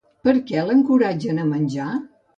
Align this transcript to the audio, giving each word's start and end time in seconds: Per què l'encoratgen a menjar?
Per 0.27 0.33
què 0.51 0.63
l'encoratgen 0.69 1.43
a 1.45 1.49
menjar? 1.53 1.91